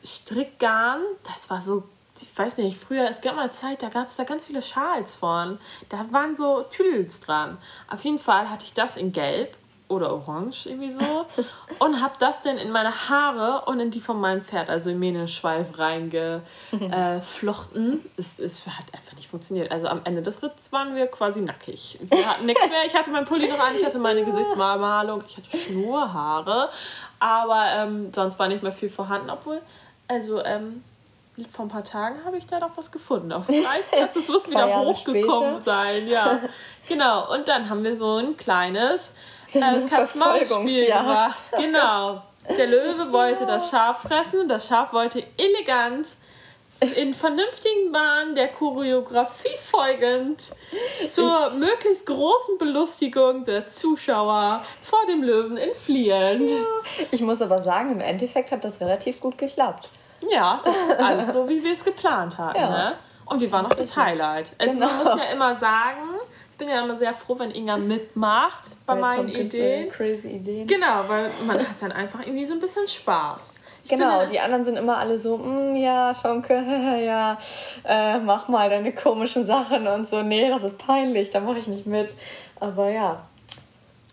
[0.03, 1.83] Strickgarn, das war so
[2.21, 4.61] ich weiß nicht, früher, es gab mal eine Zeit, da gab es da ganz viele
[4.61, 5.57] Schals von.
[5.89, 7.57] Da waren so Tüdels dran.
[7.87, 9.57] Auf jeden Fall hatte ich das in Gelb
[9.93, 11.01] oder orange irgendwie so
[11.79, 14.99] und habe das dann in meine Haare und in die von meinem Pferd, also in
[14.99, 16.43] Mähneschweif reingeflochten.
[17.73, 19.71] Äh, es, es hat einfach nicht funktioniert.
[19.71, 21.99] Also am Ende des Ritts waren wir quasi nackig.
[22.01, 22.85] Wir hatten nichts mehr.
[22.85, 26.69] Ich hatte mein Pulli noch an, ich hatte meine Gesichtsmalmalung, ich hatte Schnurhaare,
[27.19, 29.61] aber ähm, sonst war nicht mehr viel vorhanden, obwohl,
[30.07, 30.83] also ähm,
[31.51, 33.31] vor ein paar Tagen habe ich da noch was gefunden.
[33.31, 34.13] Auf dem Platz.
[34.13, 36.07] Das muss wieder hochgekommen sein.
[36.07, 36.39] Ja,
[36.87, 37.33] genau.
[37.33, 39.13] Und dann haben wir so ein kleines
[39.85, 41.37] äh, Katz-Maus-Spiel gemacht.
[41.57, 42.21] Genau.
[42.57, 46.07] Der Löwe wollte das Schaf fressen und das Schaf wollte elegant
[46.95, 50.51] in vernünftigen Bahnen der Choreografie folgend
[51.07, 56.47] zur möglichst großen Belustigung der Zuschauer vor dem Löwen entfliehen.
[56.47, 56.65] Ja.
[57.11, 59.89] Ich muss aber sagen, im Endeffekt hat das relativ gut geklappt.
[60.29, 60.61] Ja,
[60.97, 62.59] alles so, wie wir es geplant hatten.
[62.59, 62.69] Ja.
[62.69, 62.93] Ne?
[63.25, 64.51] Und wir waren noch das Highlight.
[64.57, 64.87] Also genau.
[64.87, 66.19] man muss ja immer sagen,
[66.63, 69.89] bin ja immer sehr froh, wenn Inga mitmacht bei, bei meinen Ideen.
[69.91, 70.67] Crazy Ideen.
[70.67, 73.55] Genau, weil man hat dann einfach irgendwie so ein bisschen Spaß.
[73.83, 76.53] Ich genau, die anderen sind immer alle so, mm, ja, Tonke,
[77.05, 77.37] ja,
[77.83, 80.21] äh, mach mal deine komischen Sachen und so.
[80.21, 82.15] Nee, das ist peinlich, da mache ich nicht mit.
[82.59, 83.23] Aber ja.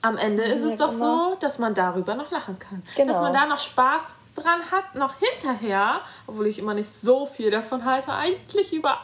[0.02, 2.82] Am Ende ist es doch so, dass man darüber noch lachen kann.
[2.96, 3.12] Genau.
[3.12, 7.50] Dass man da noch Spaß dran hat, noch hinterher, obwohl ich immer nicht so viel
[7.50, 8.98] davon halte, eigentlich über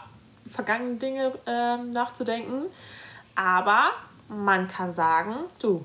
[0.51, 2.65] vergangene Dinge äh, nachzudenken.
[3.37, 3.91] Aber
[4.29, 5.85] man kann sagen, du,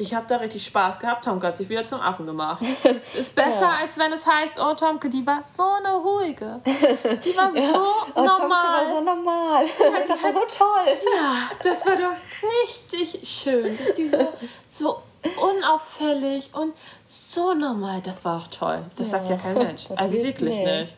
[0.00, 1.24] ich habe da richtig Spaß gehabt.
[1.24, 2.62] Tomke hat sich wieder zum Affen gemacht.
[3.18, 3.76] Ist besser, ja.
[3.80, 6.60] als wenn es heißt, oh Tomke, die war so eine ruhige.
[6.64, 7.72] Die war ja.
[7.72, 8.38] so oh, normal.
[8.38, 9.64] Tomke war so normal.
[9.64, 10.96] Ja, das war so toll.
[11.14, 12.16] Ja, das war doch
[12.64, 13.64] richtig schön.
[13.64, 14.32] Dass die so,
[14.72, 15.02] so
[15.38, 16.74] unauffällig und
[17.06, 18.00] so normal.
[18.02, 18.82] Das war auch toll.
[18.96, 19.90] Das sagt ja kein Mensch.
[19.96, 20.80] Also wirklich nee.
[20.80, 20.96] nicht.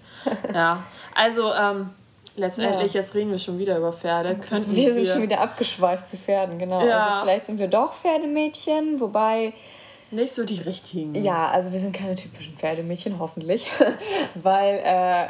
[0.54, 0.80] Ja,
[1.16, 1.90] also ähm,
[2.36, 3.00] Letztendlich, ja.
[3.00, 4.36] jetzt reden wir schon wieder über Pferde.
[4.36, 6.84] Könnten wir sind schon wieder abgeschweift zu Pferden, genau.
[6.84, 7.06] Ja.
[7.06, 9.52] Also vielleicht sind wir doch Pferdemädchen, wobei
[10.10, 11.14] Nicht so die richtigen.
[11.14, 13.68] Ja, also wir sind keine typischen Pferdemädchen, hoffentlich.
[14.34, 15.26] Weil äh,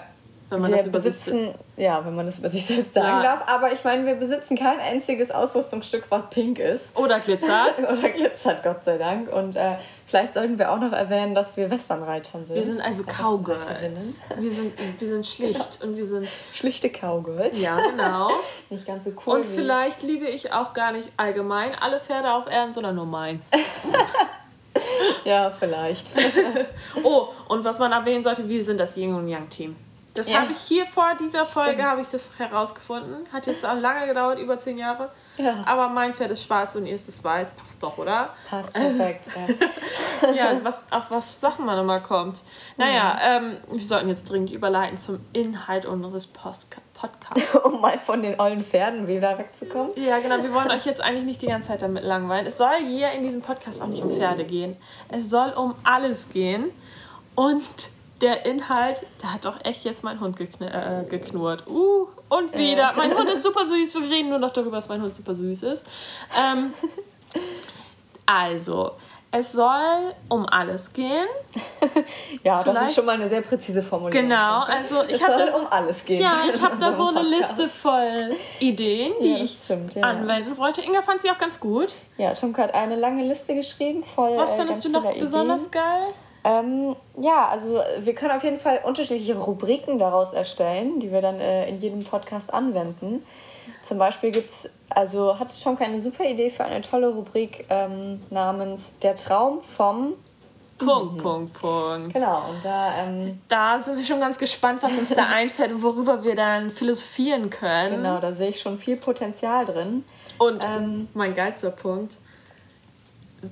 [0.52, 3.22] wenn man wir das über besitzen, ja, wenn man das über sich selbst sagen ja.
[3.22, 3.42] darf.
[3.46, 6.96] Aber ich meine, wir besitzen kein einziges Ausrüstungsstück, was pink ist.
[6.96, 7.78] Oder glitzert.
[7.78, 9.32] Oder glitzert, Gott sei Dank.
[9.32, 12.56] Und äh, vielleicht sollten wir auch noch erwähnen, dass wir Westernreitern sind.
[12.56, 13.66] Wir sind also Cowgirls.
[14.38, 16.28] Wir sind, wir sind schlicht und wir sind...
[16.52, 17.60] Schlichte Cowgirls.
[17.60, 18.30] Ja, genau.
[18.70, 19.36] nicht ganz so cool.
[19.36, 23.46] Und vielleicht liebe ich auch gar nicht allgemein alle Pferde auf Erden, sondern nur meins.
[25.24, 26.08] ja, vielleicht.
[27.02, 29.76] oh, und was man erwähnen sollte, wir sind das Yin und Yang Team.
[30.14, 30.42] Das ja.
[30.42, 33.26] habe ich hier vor dieser Folge habe ich das herausgefunden.
[33.32, 35.10] Hat jetzt auch lange gedauert, über zehn Jahre.
[35.38, 35.64] Ja.
[35.66, 37.52] Aber mein Pferd ist schwarz und ihr ist es weiß.
[37.52, 38.30] Passt doch, oder?
[38.50, 39.28] Passt perfekt.
[40.22, 42.40] ja, ja was, auf was Sachen man immer kommt.
[42.76, 43.46] Naja, mhm.
[43.46, 47.54] ähm, wir sollten jetzt dringend überleiten zum Inhalt unseres Post Podcasts.
[47.64, 49.92] um mal von den ollen Pferden wieder wegzukommen.
[49.96, 50.42] Ja, genau.
[50.42, 52.46] Wir wollen euch jetzt eigentlich nicht die ganze Zeit damit langweilen.
[52.46, 54.76] Es soll hier in diesem Podcast auch nicht um Pferde gehen.
[55.08, 56.70] Es soll um alles gehen.
[57.34, 57.62] Und
[58.22, 61.66] der Inhalt, da hat doch echt jetzt mein Hund gekn äh, geknurrt.
[61.66, 62.92] Uh, und wieder.
[62.92, 62.96] Äh.
[62.96, 63.94] Mein Hund ist super süß.
[63.94, 65.86] Wir reden nur noch darüber, dass mein Hund super süß ist.
[66.38, 66.72] Ähm,
[68.26, 68.92] also,
[69.34, 71.26] es soll um alles gehen.
[72.44, 74.28] ja, Vielleicht, das ist schon mal eine sehr präzise Formulierung.
[74.28, 76.22] Genau, also ich habe um alles gehen.
[76.22, 80.02] Ja, ich habe da so eine Liste voll Ideen, die ja, ich stimmt, ja.
[80.02, 80.82] anwenden wollte.
[80.82, 81.88] Inga fand sie auch ganz gut.
[82.18, 84.36] Ja, Tomka hat eine lange Liste geschrieben, voll.
[84.36, 85.82] Was äh, findest du noch besonders Ideen.
[85.82, 86.14] geil?
[86.44, 91.38] Ähm, ja, also wir können auf jeden Fall unterschiedliche Rubriken daraus erstellen, die wir dann
[91.38, 93.24] äh, in jedem Podcast anwenden.
[93.82, 98.22] Zum Beispiel gibt es, also hatte Tom eine super Idee für eine tolle Rubrik ähm,
[98.30, 100.14] namens Der Traum vom
[100.78, 101.18] Punkt, mhm.
[101.18, 102.14] Punkt, Punkt.
[102.14, 102.94] Genau, und da.
[102.98, 106.70] Ähm, da sind wir schon ganz gespannt, was uns da einfällt und worüber wir dann
[106.70, 108.02] philosophieren können.
[108.02, 110.04] Genau, da sehe ich schon viel Potenzial drin.
[110.38, 112.16] Und ähm, mein geilster Punkt: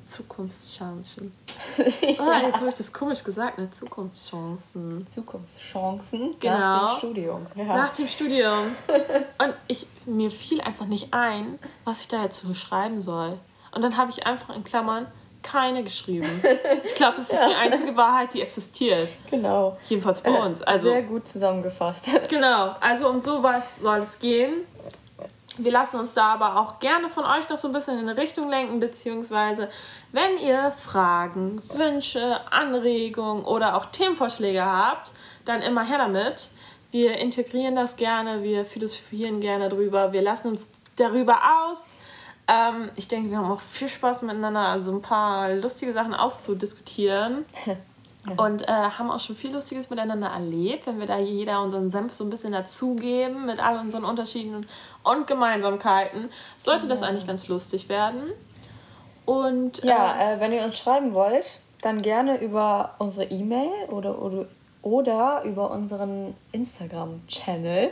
[0.06, 1.32] Zukunftschancen.
[2.18, 3.70] Ah, jetzt habe ich das komisch gesagt, ne?
[3.70, 5.06] Zukunftschancen.
[5.06, 6.58] Zukunftschancen genau.
[6.58, 7.46] nach dem Studium.
[7.54, 7.64] Ja.
[7.64, 8.76] Nach dem Studium.
[9.38, 13.38] Und ich, mir fiel einfach nicht ein, was ich da jetzt so schreiben soll.
[13.72, 15.06] Und dann habe ich einfach in Klammern
[15.42, 16.42] keine geschrieben.
[16.84, 17.48] Ich glaube, das ist ja.
[17.48, 19.08] die einzige Wahrheit, die existiert.
[19.30, 19.76] Genau.
[19.88, 20.62] Jedenfalls bei uns.
[20.62, 22.06] Also, Sehr gut zusammengefasst.
[22.28, 22.76] Genau.
[22.80, 24.66] Also um sowas soll es gehen.
[25.58, 28.20] Wir lassen uns da aber auch gerne von euch noch so ein bisschen in eine
[28.20, 29.68] Richtung lenken, beziehungsweise
[30.12, 35.12] wenn ihr Fragen, Wünsche, Anregungen oder auch Themenvorschläge habt,
[35.44, 36.50] dann immer her damit.
[36.92, 41.90] Wir integrieren das gerne, wir philosophieren gerne drüber, wir lassen uns darüber aus.
[42.48, 47.44] Ähm, ich denke, wir haben auch viel Spaß miteinander, also ein paar lustige Sachen auszudiskutieren.
[48.36, 52.12] Und äh, haben auch schon viel Lustiges miteinander erlebt, wenn wir da jeder unseren Senf
[52.12, 54.66] so ein bisschen dazugeben mit all unseren Unterschieden
[55.02, 56.28] und Gemeinsamkeiten.
[56.58, 58.30] Sollte das eigentlich ganz lustig werden.
[59.24, 64.20] Und ja, äh, äh, wenn ihr uns schreiben wollt, dann gerne über unsere E-Mail oder,
[64.20, 64.46] oder
[64.82, 67.90] oder über unseren Instagram-Channel.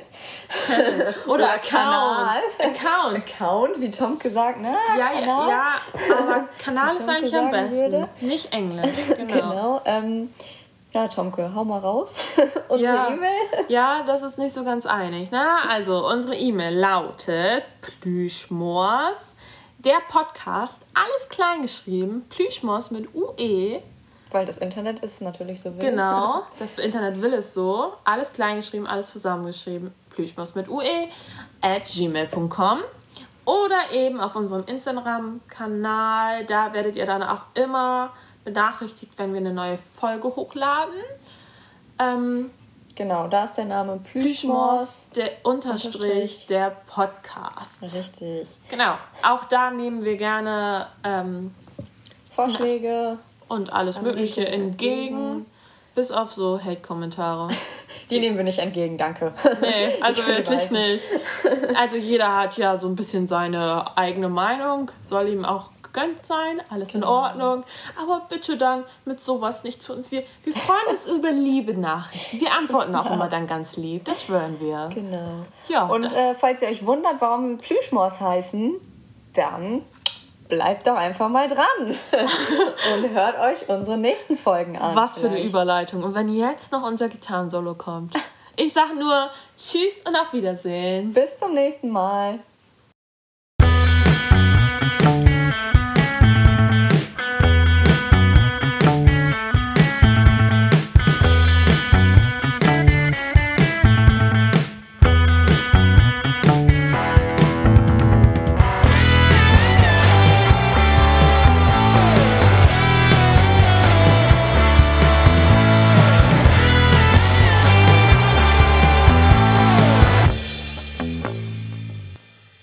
[0.48, 1.14] Channel.
[1.26, 2.38] Oder, Kanal.
[2.58, 3.16] Account.
[3.16, 4.74] Account, wie Tom gesagt, ne?
[4.96, 5.22] Ja, Kanal.
[5.26, 5.64] ja, ja,
[6.18, 7.92] aber Kanal ist eigentlich am besten.
[7.92, 8.08] Würde.
[8.20, 8.88] Nicht Englisch.
[9.18, 9.34] Genau.
[9.34, 10.30] genau ähm,
[10.92, 12.14] ja, Tomke, hau mal raus.
[12.68, 13.66] unsere ja, E-Mail.
[13.68, 15.30] Ja, das ist nicht so ganz einig.
[15.30, 15.46] Ne?
[15.68, 17.64] Also, unsere E-Mail lautet
[18.00, 19.34] plüschmors.
[19.78, 23.80] Der Podcast, alles klein geschrieben, plüschmors mit UE
[24.30, 25.90] weil das Internet ist natürlich so will.
[25.90, 27.94] Genau, das Internet will es so.
[28.04, 29.92] Alles kleingeschrieben, alles zusammengeschrieben.
[30.10, 31.08] Plüschmaus mit ue
[31.60, 32.80] at gmail.com
[33.44, 36.44] oder eben auf unserem Instagram-Kanal.
[36.44, 38.10] Da werdet ihr dann auch immer
[38.44, 41.00] benachrichtigt, wenn wir eine neue Folge hochladen.
[41.98, 42.50] Ähm,
[42.94, 45.06] genau, da ist der Name Plüschmaus.
[45.16, 47.82] Der Unterstrich, Unterstrich, der Podcast.
[47.82, 48.48] Richtig.
[48.68, 51.54] Genau, auch da nehmen wir gerne ähm,
[52.34, 55.46] Vorschläge und alles Mögliche entgegen,
[55.94, 57.48] bis auf so Hate-Kommentare.
[58.10, 59.32] Die nehmen wir nicht entgegen, danke.
[59.60, 61.02] Nee, also wirklich nicht.
[61.74, 66.62] Also jeder hat ja so ein bisschen seine eigene Meinung, soll ihm auch gegönnt sein,
[66.70, 67.06] alles genau.
[67.06, 67.64] in Ordnung.
[68.00, 70.10] Aber bitte dann mit sowas nicht zu uns.
[70.10, 72.40] Wir, wir freuen uns über liebe Nachrichten.
[72.40, 74.90] Wir antworten auch immer dann ganz lieb, das schwören wir.
[74.94, 75.44] Genau.
[75.68, 78.74] Ja, und äh, falls ihr euch wundert, warum wir Plüschmors heißen,
[79.34, 79.82] dann
[80.48, 81.66] bleibt doch einfach mal dran
[82.12, 84.96] und hört euch unsere nächsten Folgen an.
[84.96, 86.02] Was für eine Überleitung.
[86.02, 88.14] Und wenn jetzt noch unser Gitarrensolo kommt.
[88.56, 91.12] Ich sag nur Tschüss und auf Wiedersehen.
[91.12, 92.40] Bis zum nächsten Mal.